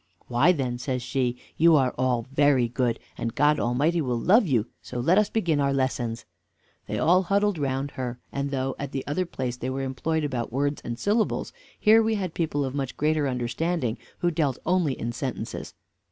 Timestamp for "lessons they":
5.73-6.97